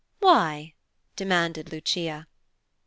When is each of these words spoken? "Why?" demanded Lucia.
"Why?" 0.17 0.73
demanded 1.15 1.69
Lucia. 1.71 2.25